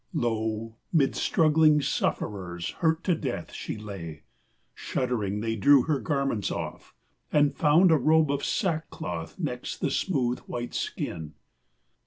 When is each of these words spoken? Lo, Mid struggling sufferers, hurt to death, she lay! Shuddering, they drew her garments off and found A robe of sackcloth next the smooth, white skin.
Lo, 0.13 0.77
Mid 0.91 1.15
struggling 1.15 1.79
sufferers, 1.79 2.71
hurt 2.79 3.03
to 3.03 3.13
death, 3.13 3.53
she 3.53 3.77
lay! 3.77 4.23
Shuddering, 4.73 5.41
they 5.41 5.55
drew 5.55 5.83
her 5.83 5.99
garments 5.99 6.49
off 6.49 6.95
and 7.31 7.53
found 7.53 7.91
A 7.91 7.97
robe 7.99 8.31
of 8.31 8.43
sackcloth 8.43 9.37
next 9.37 9.77
the 9.77 9.91
smooth, 9.91 10.39
white 10.47 10.73
skin. 10.73 11.35